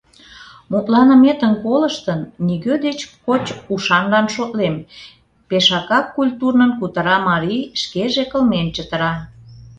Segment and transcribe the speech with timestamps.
[0.71, 4.75] Мутланыметым колыштын, нигӧ деч коч ушанлан шотлем,—
[5.47, 9.13] пешакак культурнын кутыра марий, шкеже кылмен чытыра.